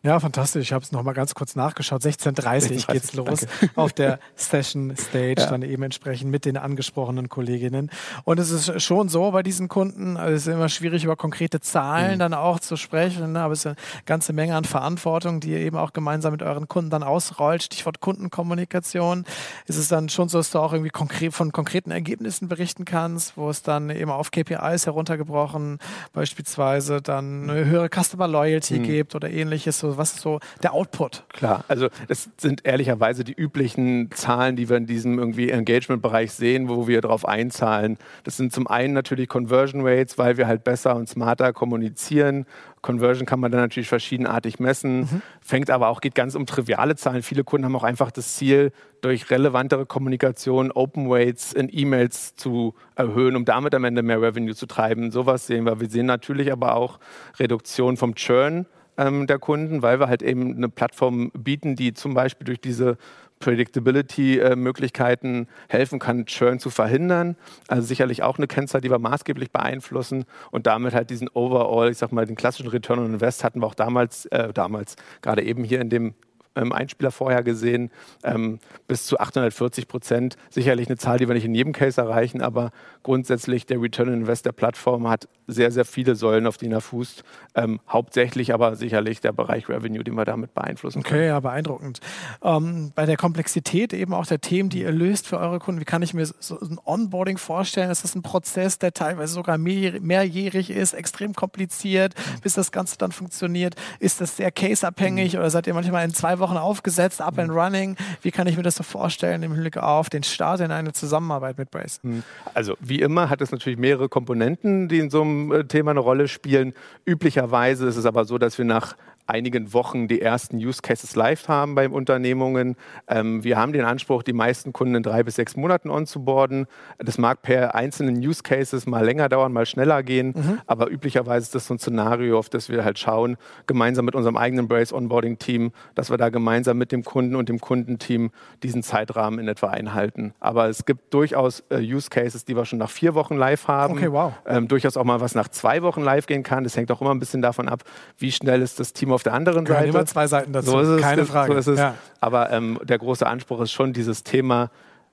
Ja, 0.01 0.17
fantastisch. 0.21 0.61
Ich 0.61 0.71
habe 0.71 0.81
es 0.81 0.93
nochmal 0.93 1.13
ganz 1.13 1.35
kurz 1.35 1.57
nachgeschaut. 1.57 2.01
16.30 2.01 2.87
Uhr 2.87 2.93
geht's 2.93 3.13
los 3.15 3.41
danke. 3.41 3.69
auf 3.75 3.91
der 3.91 4.19
Session 4.37 4.95
Stage, 4.95 5.41
ja. 5.41 5.47
dann 5.47 5.61
eben 5.61 5.83
entsprechend 5.83 6.31
mit 6.31 6.45
den 6.45 6.55
angesprochenen 6.55 7.27
Kolleginnen. 7.27 7.91
Und 8.23 8.39
es 8.39 8.49
ist 8.49 8.81
schon 8.81 9.09
so 9.09 9.31
bei 9.31 9.43
diesen 9.43 9.67
Kunden, 9.67 10.15
also 10.15 10.33
es 10.33 10.47
ist 10.47 10.53
immer 10.53 10.69
schwierig, 10.69 11.03
über 11.03 11.17
konkrete 11.17 11.59
Zahlen 11.59 12.13
mhm. 12.13 12.19
dann 12.19 12.33
auch 12.33 12.61
zu 12.61 12.77
sprechen, 12.77 13.33
ne? 13.33 13.41
aber 13.41 13.51
es 13.51 13.59
ist 13.59 13.65
eine 13.65 13.75
ganze 14.05 14.31
Menge 14.31 14.55
an 14.55 14.63
Verantwortung, 14.63 15.41
die 15.41 15.51
ihr 15.51 15.59
eben 15.59 15.75
auch 15.75 15.91
gemeinsam 15.91 16.31
mit 16.31 16.43
euren 16.43 16.69
Kunden 16.69 16.89
dann 16.89 17.03
ausrollt. 17.03 17.63
Stichwort 17.63 17.99
Kundenkommunikation. 17.99 19.25
Ist 19.65 19.75
es 19.75 19.89
dann 19.89 20.07
schon 20.07 20.29
so, 20.29 20.37
dass 20.37 20.51
du 20.51 20.59
auch 20.59 20.71
irgendwie 20.71 20.91
konkret 20.91 21.33
von 21.33 21.51
konkreten 21.51 21.91
Ergebnissen 21.91 22.47
berichten 22.47 22.85
kannst, 22.85 23.35
wo 23.35 23.49
es 23.49 23.63
dann 23.63 23.89
eben 23.89 24.11
auf 24.11 24.31
KPIs 24.31 24.85
heruntergebrochen 24.85 25.79
beispielsweise 26.13 27.01
dann 27.01 27.49
eine 27.49 27.65
höhere 27.65 27.89
Customer 27.89 28.29
Loyalty 28.29 28.79
mhm. 28.79 28.83
gibt 28.83 29.13
oder 29.13 29.29
ähnliches, 29.29 29.79
so 29.79 29.88
was 29.97 30.13
ist 30.13 30.21
so 30.21 30.39
der 30.63 30.73
Output? 30.73 31.23
Klar, 31.29 31.63
also 31.67 31.87
das 32.07 32.29
sind 32.37 32.65
ehrlicherweise 32.65 33.23
die 33.23 33.33
üblichen 33.33 34.11
Zahlen, 34.11 34.55
die 34.55 34.69
wir 34.69 34.77
in 34.77 34.85
diesem 34.85 35.19
irgendwie 35.19 35.49
Engagement-Bereich 35.49 36.31
sehen, 36.31 36.69
wo 36.69 36.87
wir 36.87 37.01
darauf 37.01 37.25
einzahlen. 37.25 37.97
Das 38.23 38.37
sind 38.37 38.53
zum 38.53 38.67
einen 38.67 38.93
natürlich 38.93 39.29
Conversion 39.29 39.85
Rates, 39.85 40.17
weil 40.17 40.37
wir 40.37 40.47
halt 40.47 40.63
besser 40.63 40.95
und 40.95 41.09
smarter 41.09 41.53
kommunizieren. 41.53 42.45
Conversion 42.81 43.25
kann 43.25 43.39
man 43.39 43.51
dann 43.51 43.61
natürlich 43.61 43.89
verschiedenartig 43.89 44.59
messen, 44.59 45.01
mhm. 45.01 45.21
fängt 45.41 45.69
aber 45.69 45.89
auch, 45.89 45.99
geht 46.01 46.15
ganz 46.15 46.35
um 46.35 46.45
triviale 46.45 46.95
Zahlen. 46.95 47.23
Viele 47.23 47.43
Kunden 47.43 47.65
haben 47.65 47.75
auch 47.75 47.83
einfach 47.83 48.11
das 48.11 48.35
Ziel, 48.35 48.71
durch 49.01 49.29
relevantere 49.29 49.85
Kommunikation 49.85 50.71
Open 50.71 51.09
Weights 51.09 51.53
in 51.53 51.69
E-Mails 51.71 52.35
zu 52.35 52.73
erhöhen, 52.95 53.35
um 53.35 53.45
damit 53.45 53.73
am 53.75 53.83
Ende 53.83 54.03
mehr 54.03 54.21
Revenue 54.21 54.55
zu 54.55 54.65
treiben. 54.65 55.11
Sowas 55.11 55.47
sehen 55.47 55.65
wir. 55.65 55.79
Wir 55.79 55.89
sehen 55.89 56.05
natürlich 56.05 56.51
aber 56.51 56.75
auch 56.75 56.99
Reduktion 57.39 57.97
vom 57.97 58.15
Churn 58.15 58.65
ähm, 58.99 59.25
der 59.25 59.39
Kunden, 59.39 59.81
weil 59.81 59.99
wir 59.99 60.09
halt 60.09 60.21
eben 60.21 60.55
eine 60.55 60.69
Plattform 60.69 61.31
bieten, 61.31 61.75
die 61.75 61.93
zum 61.93 62.13
Beispiel 62.13 62.45
durch 62.45 62.59
diese 62.59 62.97
Predictability-Möglichkeiten 63.39 65.47
helfen 65.69 65.99
kann, 65.99 66.25
Churn 66.25 66.59
zu 66.59 66.69
verhindern. 66.69 67.37
Also 67.69 67.87
sicherlich 67.87 68.21
auch 68.21 68.37
eine 68.37 68.47
Kennzahl, 68.47 68.81
die 68.81 68.91
wir 68.91 68.99
maßgeblich 68.99 69.51
beeinflussen 69.51 70.25
und 70.51 70.67
damit 70.67 70.93
halt 70.93 71.09
diesen 71.09 71.29
Overall, 71.33 71.89
ich 71.89 71.97
sag 71.97 72.11
mal, 72.11 72.25
den 72.25 72.35
klassischen 72.35 72.67
Return 72.67 72.99
on 72.99 73.13
Invest 73.13 73.45
hatten 73.45 73.61
wir 73.61 73.67
auch 73.67 73.75
damals, 73.75 74.25
äh, 74.27 74.51
damals 74.51 74.97
gerade 75.21 75.43
eben 75.43 75.63
hier 75.63 75.79
in 75.79 75.89
dem 75.89 76.13
ähm, 76.55 76.71
Einspieler 76.71 77.11
vorher 77.11 77.43
gesehen, 77.43 77.91
ähm, 78.23 78.59
bis 78.87 79.05
zu 79.05 79.19
840 79.19 79.87
Prozent. 79.87 80.35
Sicherlich 80.49 80.87
eine 80.87 80.97
Zahl, 80.97 81.17
die 81.17 81.27
wir 81.27 81.35
nicht 81.35 81.45
in 81.45 81.55
jedem 81.55 81.73
Case 81.73 81.99
erreichen, 81.99 82.41
aber 82.41 82.71
grundsätzlich 83.03 83.65
der 83.65 83.81
Return 83.81 84.09
on 84.09 84.13
Invest 84.15 84.45
der 84.45 84.51
Plattform 84.51 85.07
hat 85.07 85.27
sehr, 85.47 85.71
sehr 85.71 85.85
viele 85.85 86.15
Säulen, 86.15 86.47
auf 86.47 86.57
denen 86.57 86.73
er 86.73 86.81
fußt. 86.81 87.23
Ähm, 87.55 87.79
hauptsächlich 87.87 88.53
aber 88.53 88.75
sicherlich 88.75 89.21
der 89.21 89.31
Bereich 89.31 89.69
Revenue, 89.69 90.03
den 90.03 90.15
wir 90.15 90.25
damit 90.25 90.53
beeinflussen 90.53 91.03
können. 91.03 91.21
Okay, 91.21 91.27
ja, 91.27 91.39
beeindruckend. 91.39 91.99
Ähm, 92.43 92.91
bei 92.95 93.05
der 93.05 93.17
Komplexität 93.17 93.93
eben 93.93 94.13
auch 94.13 94.25
der 94.25 94.41
Themen, 94.41 94.69
die 94.69 94.81
ihr 94.81 94.91
löst 94.91 95.27
für 95.27 95.39
eure 95.39 95.59
Kunden, 95.59 95.81
wie 95.81 95.85
kann 95.85 96.01
ich 96.01 96.13
mir 96.13 96.25
so 96.25 96.59
ein 96.59 96.79
Onboarding 96.83 97.37
vorstellen? 97.37 97.89
Ist 97.89 98.03
das 98.03 98.15
ein 98.15 98.21
Prozess, 98.21 98.79
der 98.79 98.93
teilweise 98.93 99.33
sogar 99.33 99.57
mehr, 99.57 99.99
mehrjährig 100.01 100.69
ist, 100.69 100.93
extrem 100.93 101.33
kompliziert, 101.33 102.15
bis 102.41 102.53
das 102.53 102.71
Ganze 102.71 102.97
dann 102.97 103.11
funktioniert? 103.11 103.75
Ist 103.99 104.21
das 104.21 104.37
sehr 104.37 104.51
caseabhängig 104.51 105.33
mhm. 105.33 105.39
oder 105.39 105.49
seid 105.49 105.67
ihr 105.67 105.73
manchmal 105.73 106.05
in 106.05 106.13
zwei 106.13 106.38
Wochen 106.39 106.57
aufgesetzt, 106.57 107.21
up 107.21 107.39
and 107.39 107.51
running? 107.51 107.95
Wie 108.21 108.31
kann 108.31 108.47
ich 108.47 108.57
mir 108.57 108.63
das 108.63 108.75
so 108.75 108.83
vorstellen 108.83 109.43
im 109.43 109.53
Hinblick 109.53 109.77
auf 109.77 110.09
den 110.09 110.23
Start 110.23 110.59
in 110.61 110.71
eine 110.71 110.93
Zusammenarbeit 110.93 111.57
mit 111.57 111.71
Brace? 111.71 111.99
Mhm. 112.03 112.23
Also 112.53 112.75
wie 112.79 112.99
immer 112.99 113.29
hat 113.29 113.41
es 113.41 113.51
natürlich 113.51 113.79
mehrere 113.79 114.09
Komponenten, 114.09 114.87
die 114.87 114.99
in 114.99 115.09
so 115.09 115.21
einem 115.21 115.51
äh, 115.51 115.63
Thema 115.65 115.91
eine 115.91 115.99
Rolle 115.99 116.27
spielen. 116.27 116.73
Üblicherweise 117.05 117.87
ist 117.87 117.97
es 117.97 118.05
aber 118.05 118.25
so, 118.25 118.37
dass 118.37 118.57
wir 118.57 118.65
nach 118.65 118.95
einigen 119.29 119.73
Wochen 119.73 120.07
die 120.07 120.21
ersten 120.21 120.57
Use 120.57 120.81
Cases 120.81 121.15
live 121.15 121.47
haben 121.47 121.75
bei 121.75 121.87
Unternehmungen. 121.87 122.75
Ähm, 123.07 123.43
wir 123.43 123.57
haben 123.57 123.73
den 123.73 123.85
Anspruch, 123.85 124.23
die 124.23 124.33
meisten 124.33 124.73
Kunden 124.73 124.95
in 124.95 125.03
drei 125.03 125.23
bis 125.23 125.35
sechs 125.35 125.55
Monaten 125.55 125.89
onzuboarden. 125.89 126.65
Das 126.97 127.17
mag 127.17 127.41
per 127.41 127.75
einzelnen 127.75 128.17
Use 128.17 128.43
Cases 128.43 128.85
mal 128.87 129.05
länger 129.05 129.29
dauern, 129.29 129.53
mal 129.53 129.65
schneller 129.65 130.03
gehen, 130.03 130.33
mhm. 130.35 130.61
aber 130.65 130.89
üblicherweise 130.89 131.43
ist 131.43 131.55
das 131.55 131.67
so 131.67 131.75
ein 131.75 131.79
Szenario, 131.79 132.37
auf 132.37 132.49
das 132.49 132.69
wir 132.69 132.83
halt 132.83 132.99
schauen, 132.99 133.37
gemeinsam 133.67 134.05
mit 134.05 134.15
unserem 134.15 134.37
eigenen 134.37 134.67
Brace 134.67 134.93
Onboarding 134.93 135.37
Team, 135.39 135.71
dass 135.95 136.09
wir 136.09 136.17
da 136.17 136.29
gemeinsam 136.29 136.77
mit 136.77 136.91
dem 136.91 137.03
Kunden 137.03 137.35
und 137.35 137.49
dem 137.49 137.59
Kundenteam 137.59 138.31
diesen 138.63 138.83
Zeitrahmen 138.83 139.39
in 139.39 139.47
etwa 139.47 139.67
einhalten. 139.67 140.33
Aber 140.39 140.69
es 140.69 140.85
gibt 140.85 141.13
durchaus 141.13 141.63
äh, 141.69 141.79
Use 141.79 142.09
Cases, 142.09 142.45
die 142.45 142.55
wir 142.55 142.65
schon 142.65 142.79
nach 142.79 142.89
vier 142.89 143.15
Wochen 143.15 143.35
live 143.35 143.67
haben. 143.67 143.93
Okay, 143.93 144.11
wow. 144.11 144.33
Ähm, 144.45 144.67
durchaus 144.67 144.97
auch 144.97 145.03
mal 145.03 145.21
was 145.21 145.35
nach 145.35 145.47
zwei 145.47 145.81
Wochen 145.81 146.01
live 146.01 146.25
gehen 146.25 146.43
kann. 146.43 146.63
Das 146.63 146.75
hängt 146.75 146.91
auch 146.91 147.01
immer 147.01 147.11
ein 147.11 147.19
bisschen 147.19 147.41
davon 147.41 147.69
ab, 147.69 147.83
wie 148.17 148.31
schnell 148.31 148.61
ist 148.61 148.79
das 148.79 148.93
Team 148.93 149.11
auf 149.11 149.18
auf 149.19 149.23
der 149.23 149.33
anderen 149.33 149.65
Gehören 149.65 149.83
Seite. 149.83 149.97
immer 149.97 150.05
zwei 150.05 150.27
Seiten 150.27 150.53
dazu, 150.53 150.71
so 150.71 150.79
ist 150.79 150.87
es, 150.87 151.01
keine 151.01 151.25
Frage. 151.25 151.51
So 151.51 151.59
ist 151.59 151.67
es. 151.67 151.79
Ja. 151.79 151.95
Aber 152.21 152.51
ähm, 152.51 152.79
der 152.83 152.97
große 152.97 153.27
Anspruch 153.27 153.59
ist 153.59 153.73
schon, 153.73 153.91
dieses 153.91 154.23
Thema 154.23 154.71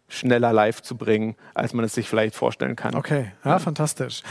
schneller 0.08 0.52
live 0.52 0.80
zu 0.80 0.96
bringen, 0.96 1.34
als 1.54 1.72
man 1.72 1.84
es 1.84 1.94
sich 1.94 2.08
vielleicht 2.08 2.36
vorstellen 2.36 2.76
kann. 2.76 2.94
Okay, 2.94 3.32
ja, 3.44 3.52
ja. 3.52 3.58
fantastisch. 3.58 4.22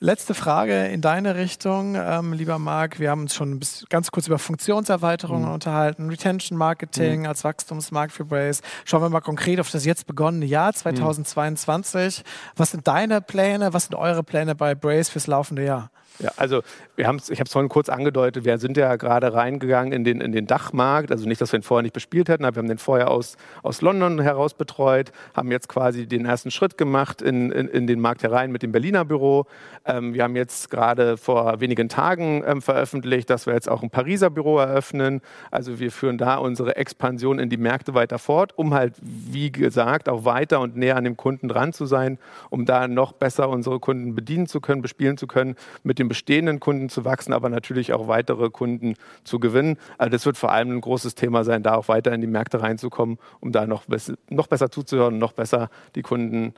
Letzte 0.00 0.34
Frage 0.34 0.86
in 0.86 1.00
deine 1.00 1.34
Richtung, 1.34 1.96
ähm, 1.96 2.32
lieber 2.32 2.60
Marc. 2.60 3.00
Wir 3.00 3.10
haben 3.10 3.22
uns 3.22 3.34
schon 3.34 3.58
ganz 3.88 4.12
kurz 4.12 4.28
über 4.28 4.38
Funktionserweiterungen 4.38 5.48
mhm. 5.48 5.54
unterhalten, 5.54 6.08
Retention 6.08 6.56
Marketing 6.56 7.22
mhm. 7.22 7.26
als 7.26 7.42
Wachstumsmarkt 7.42 8.12
für 8.12 8.24
Brace. 8.24 8.62
Schauen 8.84 9.02
wir 9.02 9.08
mal 9.08 9.20
konkret 9.20 9.58
auf 9.58 9.72
das 9.72 9.84
jetzt 9.84 10.06
begonnene 10.06 10.46
Jahr 10.46 10.72
2022. 10.72 12.18
Mhm. 12.18 12.22
Was 12.54 12.70
sind 12.70 12.86
deine 12.86 13.20
Pläne? 13.20 13.74
Was 13.74 13.86
sind 13.86 13.96
eure 13.96 14.22
Pläne 14.22 14.54
bei 14.54 14.76
Brace 14.76 15.08
fürs 15.08 15.26
laufende 15.26 15.64
Jahr? 15.64 15.90
Ja, 16.20 16.32
also 16.36 16.62
wir 16.96 17.06
haben 17.06 17.18
ich 17.28 17.38
habe 17.38 17.46
es 17.46 17.52
vorhin 17.52 17.68
kurz 17.68 17.88
angedeutet, 17.88 18.44
wir 18.44 18.58
sind 18.58 18.76
ja 18.76 18.96
gerade 18.96 19.32
reingegangen 19.34 19.92
in 19.92 20.02
den, 20.02 20.20
in 20.20 20.32
den 20.32 20.46
Dachmarkt, 20.46 21.12
also 21.12 21.28
nicht, 21.28 21.40
dass 21.40 21.52
wir 21.52 21.60
ihn 21.60 21.62
vorher 21.62 21.82
nicht 21.82 21.92
bespielt 21.92 22.28
hätten, 22.28 22.44
aber 22.44 22.56
wir 22.56 22.62
haben 22.62 22.68
den 22.68 22.78
vorher 22.78 23.10
aus, 23.10 23.36
aus 23.62 23.82
London 23.82 24.20
heraus 24.20 24.54
betreut, 24.54 25.12
haben 25.34 25.52
jetzt 25.52 25.68
quasi 25.68 26.06
den 26.06 26.26
ersten 26.26 26.50
Schritt 26.50 26.76
gemacht 26.76 27.22
in, 27.22 27.52
in, 27.52 27.68
in 27.68 27.86
den 27.86 28.00
Markt 28.00 28.24
herein 28.24 28.50
mit 28.50 28.62
dem 28.62 28.72
Berliner 28.72 29.04
Büro. 29.04 29.46
Ähm, 29.84 30.12
wir 30.12 30.24
haben 30.24 30.34
jetzt 30.34 30.70
gerade 30.70 31.16
vor 31.16 31.60
wenigen 31.60 31.88
Tagen 31.88 32.42
ähm, 32.44 32.62
veröffentlicht, 32.62 33.30
dass 33.30 33.46
wir 33.46 33.54
jetzt 33.54 33.68
auch 33.68 33.82
ein 33.84 33.90
Pariser 33.90 34.30
Büro 34.30 34.58
eröffnen. 34.58 35.20
Also 35.52 35.78
wir 35.78 35.92
führen 35.92 36.18
da 36.18 36.36
unsere 36.36 36.76
Expansion 36.76 37.38
in 37.38 37.48
die 37.48 37.56
Märkte 37.56 37.94
weiter 37.94 38.18
fort, 38.18 38.52
um 38.56 38.74
halt, 38.74 38.94
wie 39.00 39.52
gesagt, 39.52 40.08
auch 40.08 40.24
weiter 40.24 40.60
und 40.60 40.76
näher 40.76 40.96
an 40.96 41.04
dem 41.04 41.16
Kunden 41.16 41.48
dran 41.48 41.72
zu 41.72 41.86
sein, 41.86 42.18
um 42.50 42.64
da 42.64 42.88
noch 42.88 43.12
besser 43.12 43.48
unsere 43.48 43.78
Kunden 43.78 44.16
bedienen 44.16 44.48
zu 44.48 44.60
können, 44.60 44.82
bespielen 44.82 45.16
zu 45.16 45.28
können 45.28 45.54
mit 45.84 45.98
dem 45.98 46.07
bestehenden 46.08 46.60
Kunden 46.60 46.88
zu 46.88 47.04
wachsen, 47.04 47.32
aber 47.32 47.48
natürlich 47.48 47.92
auch 47.92 48.08
weitere 48.08 48.50
Kunden 48.50 48.94
zu 49.24 49.38
gewinnen. 49.38 49.76
Also 49.98 50.10
das 50.10 50.26
wird 50.26 50.36
vor 50.36 50.52
allem 50.52 50.70
ein 50.70 50.80
großes 50.80 51.14
Thema 51.14 51.44
sein, 51.44 51.62
da 51.62 51.74
auch 51.74 51.88
weiter 51.88 52.12
in 52.12 52.20
die 52.20 52.26
Märkte 52.26 52.62
reinzukommen, 52.62 53.18
um 53.40 53.52
da 53.52 53.66
noch, 53.66 53.84
noch 54.28 54.46
besser 54.46 54.70
zuzuhören, 54.70 55.18
noch 55.18 55.32
besser 55.32 55.70
die 55.94 56.02
Kunden 56.02 56.54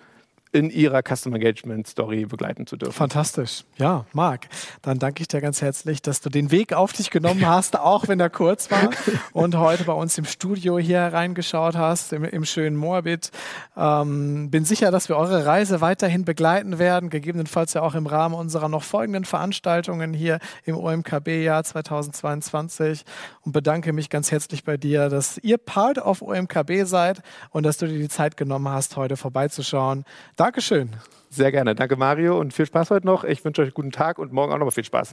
in 0.53 0.71
ihrer 0.71 1.03
Customer 1.03 1.37
Engagement 1.37 1.87
Story 1.87 2.25
begleiten 2.25 2.67
zu 2.67 2.77
dürfen. 2.77 2.93
Fantastisch. 2.93 3.65
Ja, 3.77 4.05
Marc, 4.13 4.49
dann 4.83 4.99
danke 4.99 5.23
ich 5.23 5.29
dir 5.29 5.41
ganz 5.41 5.63
herzlich, 5.63 6.03
dass 6.03 6.21
du 6.21 6.29
den 6.29 6.51
Weg 6.51 6.73
auf 6.73 6.93
dich 6.93 7.11
genommen 7.11 7.47
hast, 7.49 7.79
auch 7.79 8.09
wenn 8.09 8.19
er 8.19 8.31
kurz 8.31 8.71
war 8.71 8.91
und 9.33 9.57
heute 9.57 9.85
bei 9.85 9.93
uns 9.93 10.19
im 10.19 10.25
Studio 10.25 10.79
hier 10.79 11.01
reingeschaut 11.01 11.77
hast, 11.77 12.13
im, 12.13 12.25
im 12.25 12.45
schönen 12.45 12.77
Moabit. 12.77 13.31
Ähm, 13.77 14.51
bin 14.51 14.65
sicher, 14.65 14.91
dass 14.91 15.09
wir 15.09 15.17
eure 15.17 15.47
Reise 15.47 15.81
weiterhin 15.81 16.25
begleiten 16.25 16.79
werden, 16.79 17.11
gegebenenfalls 17.11 17.75
ja 17.75 17.83
auch 17.83 17.95
im 17.95 18.07
Rahmen 18.07 18.35
unserer 18.35 18.69
noch 18.69 18.83
folgenden 18.83 19.25
Veranstaltungen 19.25 20.13
hier 20.13 20.41
im 20.65 20.77
OMKB-Jahr 20.77 21.63
2022 21.63 23.05
und 23.43 23.53
bedanke 23.53 23.93
mich 23.93 24.11
ganz 24.11 24.33
herzlich 24.33 24.65
bei 24.65 24.77
dir, 24.77 25.09
dass 25.09 25.39
ihr 25.39 25.59
Part 25.59 25.99
of 25.99 26.23
OMKB 26.23 26.85
seid 26.85 27.23
und 27.51 27.65
dass 27.65 27.79
du 27.79 27.87
dir 27.87 27.99
die 27.99 28.09
Zeit 28.09 28.37
genommen 28.37 28.69
hast, 28.69 28.97
heute 28.97 29.17
vorbeizuschauen. 29.17 30.05
Dankeschön. 30.41 30.89
Sehr 31.29 31.53
gerne. 31.53 31.75
Danke, 31.75 31.97
Mario, 31.97 32.41
und 32.41 32.55
viel 32.55 32.65
Spaß 32.65 32.91
heute 32.91 33.07
noch. 33.07 33.25
Ich 33.25 33.45
wünsche 33.45 33.61
euch 33.61 33.67
einen 33.67 33.75
guten 33.75 33.93
Tag 33.93 34.19
und 34.19 34.33
morgen 34.33 34.55
auch 34.55 34.57
noch 34.57 34.65
mal 34.65 34.71
viel 34.71 34.85
Spaß. 34.85 35.09